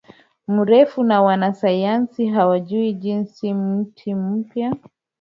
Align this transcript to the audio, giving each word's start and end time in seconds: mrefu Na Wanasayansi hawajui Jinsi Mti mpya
mrefu 0.47 1.03
Na 1.03 1.21
Wanasayansi 1.21 2.27
hawajui 2.27 2.93
Jinsi 2.93 3.53
Mti 3.53 4.13
mpya 4.15 4.75